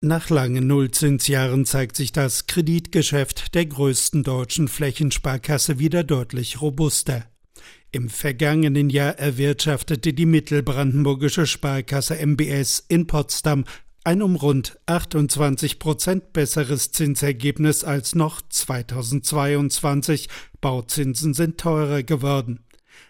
Nach 0.00 0.30
langen 0.30 0.68
Nullzinsjahren 0.68 1.66
zeigt 1.66 1.96
sich 1.96 2.12
das 2.12 2.46
Kreditgeschäft 2.46 3.56
der 3.56 3.66
größten 3.66 4.22
deutschen 4.22 4.68
Flächensparkasse 4.68 5.80
wieder 5.80 6.04
deutlich 6.04 6.60
robuster. 6.60 7.24
Im 7.90 8.08
vergangenen 8.08 8.90
Jahr 8.90 9.18
erwirtschaftete 9.18 10.12
die 10.12 10.26
mittelbrandenburgische 10.26 11.48
Sparkasse 11.48 12.14
MBS 12.24 12.84
in 12.86 13.08
Potsdam 13.08 13.64
ein 14.04 14.22
um 14.22 14.36
rund 14.36 14.78
28 14.86 15.80
Prozent 15.80 16.32
besseres 16.32 16.92
Zinsergebnis 16.92 17.82
als 17.82 18.14
noch 18.14 18.40
2022. 18.48 20.28
Bauzinsen 20.60 21.34
sind 21.34 21.58
teurer 21.58 22.04
geworden. 22.04 22.67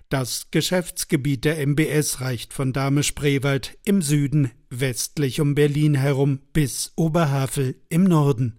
Das 0.08 0.48
Geschäftsgebiet 0.50 1.44
der 1.44 1.58
MBS 1.66 2.20
reicht 2.20 2.52
von 2.52 2.72
Dahme-Spreewald 2.72 3.78
im 3.84 4.02
Süden 4.02 4.50
westlich 4.70 5.40
um 5.40 5.54
Berlin 5.54 5.94
herum 5.94 6.40
bis 6.52 6.92
Oberhavel 6.96 7.76
im 7.88 8.04
Norden. 8.04 8.58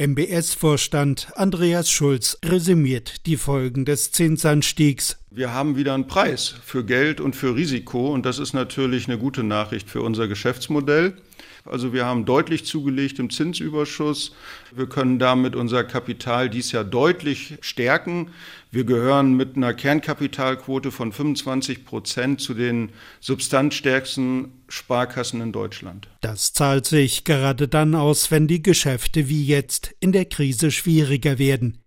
MBS-Vorstand 0.00 1.28
Andreas 1.36 1.90
Schulz 1.90 2.38
resümiert 2.44 3.26
die 3.26 3.36
Folgen 3.36 3.84
des 3.84 4.10
Zinsanstiegs. 4.10 5.18
Wir 5.30 5.52
haben 5.52 5.76
wieder 5.76 5.94
einen 5.94 6.08
Preis 6.08 6.56
für 6.64 6.84
Geld 6.84 7.20
und 7.20 7.36
für 7.36 7.54
Risiko 7.54 8.12
und 8.12 8.26
das 8.26 8.38
ist 8.38 8.52
natürlich 8.52 9.06
eine 9.06 9.18
gute 9.18 9.44
Nachricht 9.44 9.88
für 9.88 10.02
unser 10.02 10.26
Geschäftsmodell. 10.28 11.16
Also 11.64 11.92
wir 11.92 12.04
haben 12.04 12.24
deutlich 12.24 12.64
zugelegt 12.64 13.18
im 13.18 13.30
Zinsüberschuss. 13.30 14.34
Wir 14.74 14.88
können 14.88 15.18
damit 15.18 15.54
unser 15.54 15.84
Kapital 15.84 16.50
dies 16.50 16.72
Jahr 16.72 16.84
deutlich 16.84 17.54
stärken. 17.60 18.30
Wir 18.72 18.84
gehören 18.84 19.34
mit 19.34 19.56
einer 19.56 19.72
Kernkapitalquote 19.72 20.90
von 20.90 21.12
25 21.12 21.84
Prozent 21.84 22.40
zu 22.40 22.54
den 22.54 22.90
substanzstärksten 23.20 24.62
Sparkassen 24.68 25.40
in 25.40 25.52
Deutschland. 25.52 26.08
Das 26.20 26.52
zahlt 26.52 26.86
sich 26.86 27.24
gerade 27.24 27.68
dann 27.68 27.94
aus, 27.94 28.30
wenn 28.30 28.48
die 28.48 28.62
Geschäfte 28.62 29.28
wie 29.28 29.46
jetzt 29.46 29.94
in 30.00 30.12
der 30.12 30.24
Krise 30.24 30.70
schwieriger 30.70 31.38
werden. 31.38 31.78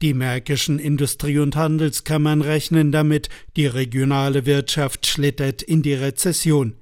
Die 0.00 0.14
märkischen 0.14 0.78
Industrie- 0.78 1.38
und 1.38 1.54
Handelskammern 1.54 2.40
rechnen 2.40 2.92
damit, 2.92 3.28
die 3.56 3.66
regionale 3.66 4.46
Wirtschaft 4.46 5.06
schlittert 5.06 5.62
in 5.62 5.82
die 5.82 5.94
Rezession. 5.94 6.76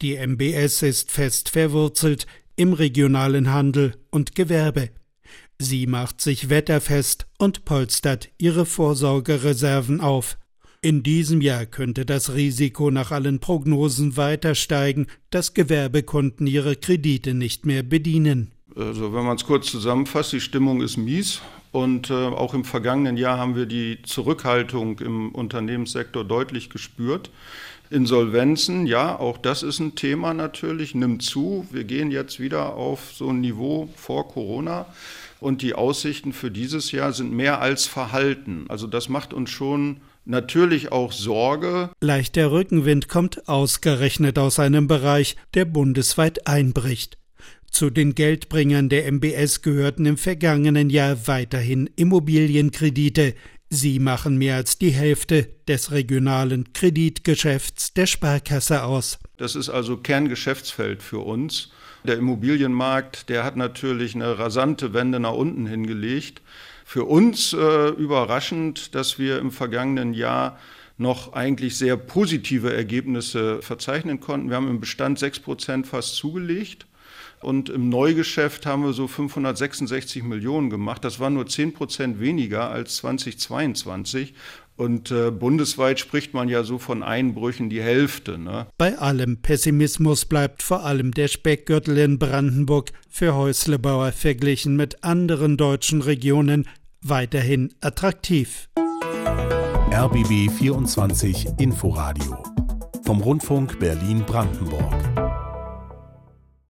Die 0.00 0.14
MBS 0.14 0.82
ist 0.82 1.10
fest 1.10 1.48
verwurzelt 1.48 2.28
im 2.54 2.72
regionalen 2.72 3.52
Handel 3.52 3.96
und 4.10 4.36
Gewerbe. 4.36 4.90
Sie 5.58 5.88
macht 5.88 6.20
sich 6.20 6.50
wetterfest 6.50 7.26
und 7.36 7.64
polstert 7.64 8.28
ihre 8.38 8.64
Vorsorgereserven 8.64 10.00
auf. 10.00 10.38
In 10.82 11.02
diesem 11.02 11.40
Jahr 11.40 11.66
könnte 11.66 12.06
das 12.06 12.34
Risiko 12.34 12.92
nach 12.92 13.10
allen 13.10 13.40
Prognosen 13.40 14.16
weiter 14.16 14.54
steigen, 14.54 15.08
dass 15.30 15.52
Gewerbekunden 15.52 16.46
ihre 16.46 16.76
Kredite 16.76 17.34
nicht 17.34 17.66
mehr 17.66 17.82
bedienen. 17.82 18.52
Also 18.76 19.12
wenn 19.12 19.24
man 19.24 19.34
es 19.34 19.44
kurz 19.44 19.68
zusammenfasst, 19.68 20.32
die 20.32 20.40
Stimmung 20.40 20.80
ist 20.80 20.96
mies 20.96 21.42
und 21.72 22.10
äh, 22.10 22.14
auch 22.14 22.54
im 22.54 22.64
vergangenen 22.64 23.16
Jahr 23.16 23.38
haben 23.38 23.56
wir 23.56 23.66
die 23.66 24.00
Zurückhaltung 24.02 25.00
im 25.00 25.34
Unternehmenssektor 25.34 26.24
deutlich 26.24 26.70
gespürt. 26.70 27.30
Insolvenzen, 27.90 28.86
ja, 28.86 29.18
auch 29.18 29.38
das 29.38 29.62
ist 29.62 29.78
ein 29.78 29.94
Thema 29.94 30.34
natürlich, 30.34 30.94
nimmt 30.94 31.22
zu. 31.22 31.66
Wir 31.70 31.84
gehen 31.84 32.10
jetzt 32.10 32.38
wieder 32.38 32.74
auf 32.74 33.12
so 33.14 33.30
ein 33.30 33.40
Niveau 33.40 33.88
vor 33.96 34.28
Corona 34.28 34.86
und 35.40 35.62
die 35.62 35.74
Aussichten 35.74 36.32
für 36.32 36.50
dieses 36.50 36.92
Jahr 36.92 37.12
sind 37.12 37.32
mehr 37.32 37.60
als 37.60 37.86
verhalten. 37.86 38.66
Also 38.68 38.86
das 38.86 39.08
macht 39.08 39.32
uns 39.32 39.50
schon 39.50 40.00
natürlich 40.24 40.92
auch 40.92 41.12
Sorge. 41.12 41.90
Leichter 42.00 42.52
Rückenwind 42.52 43.08
kommt 43.08 43.48
ausgerechnet 43.48 44.38
aus 44.38 44.58
einem 44.58 44.86
Bereich, 44.86 45.36
der 45.54 45.64
bundesweit 45.64 46.46
einbricht. 46.46 47.18
Zu 47.70 47.90
den 47.90 48.14
Geldbringern 48.14 48.88
der 48.88 49.10
MBS 49.10 49.62
gehörten 49.62 50.06
im 50.06 50.16
vergangenen 50.16 50.90
Jahr 50.90 51.26
weiterhin 51.26 51.88
Immobilienkredite, 51.96 53.34
Sie 53.70 53.98
machen 53.98 54.38
mehr 54.38 54.56
als 54.56 54.78
die 54.78 54.90
Hälfte 54.90 55.48
des 55.68 55.90
regionalen 55.90 56.72
Kreditgeschäfts 56.72 57.92
der 57.92 58.06
Sparkasse 58.06 58.82
aus. 58.82 59.18
Das 59.36 59.54
ist 59.54 59.68
also 59.68 59.98
Kerngeschäftsfeld 59.98 61.02
für 61.02 61.18
uns. 61.18 61.70
Der 62.04 62.16
Immobilienmarkt, 62.16 63.28
der 63.28 63.44
hat 63.44 63.56
natürlich 63.56 64.14
eine 64.14 64.38
rasante 64.38 64.94
Wende 64.94 65.20
nach 65.20 65.34
unten 65.34 65.66
hingelegt. 65.66 66.40
Für 66.86 67.04
uns 67.04 67.52
äh, 67.52 67.88
überraschend, 67.90 68.94
dass 68.94 69.18
wir 69.18 69.38
im 69.38 69.50
vergangenen 69.50 70.14
Jahr 70.14 70.58
noch 70.96 71.34
eigentlich 71.34 71.76
sehr 71.76 71.98
positive 71.98 72.74
Ergebnisse 72.74 73.60
verzeichnen 73.60 74.20
konnten. 74.20 74.48
Wir 74.48 74.56
haben 74.56 74.68
im 74.68 74.80
Bestand 74.80 75.18
6 75.18 75.40
Prozent 75.40 75.86
fast 75.86 76.16
zugelegt. 76.16 76.86
Und 77.40 77.68
im 77.68 77.88
Neugeschäft 77.88 78.66
haben 78.66 78.84
wir 78.84 78.92
so 78.92 79.06
566 79.06 80.22
Millionen 80.22 80.70
gemacht. 80.70 81.04
Das 81.04 81.20
war 81.20 81.30
nur 81.30 81.46
10 81.46 81.72
Prozent 81.72 82.20
weniger 82.20 82.70
als 82.70 82.96
2022. 82.96 84.34
Und 84.76 85.10
äh, 85.10 85.32
bundesweit 85.32 85.98
spricht 85.98 86.34
man 86.34 86.48
ja 86.48 86.62
so 86.62 86.78
von 86.78 87.02
Einbrüchen 87.02 87.68
die 87.68 87.82
Hälfte. 87.82 88.38
Ne? 88.38 88.68
Bei 88.78 88.96
allem 88.96 89.42
Pessimismus 89.42 90.24
bleibt 90.24 90.62
vor 90.62 90.84
allem 90.84 91.12
der 91.12 91.26
Speckgürtel 91.26 91.98
in 91.98 92.18
Brandenburg 92.18 92.92
für 93.08 93.34
Häuslebauer 93.34 94.12
verglichen 94.12 94.76
mit 94.76 95.02
anderen 95.02 95.56
deutschen 95.56 96.00
Regionen 96.00 96.68
weiterhin 97.02 97.74
attraktiv. 97.80 98.68
RBB 99.90 100.50
24 100.58 101.48
Inforadio 101.58 102.40
vom 103.04 103.20
Rundfunk 103.20 103.80
Berlin-Brandenburg. 103.80 105.27